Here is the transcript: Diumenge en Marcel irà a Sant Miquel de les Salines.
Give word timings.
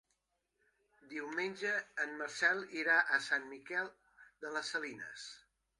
Diumenge 1.11 1.73
en 2.07 2.17
Marcel 2.23 2.65
irà 2.81 2.99
a 3.19 3.23
Sant 3.29 3.49
Miquel 3.55 3.95
de 4.45 4.57
les 4.59 4.75
Salines. 4.77 5.33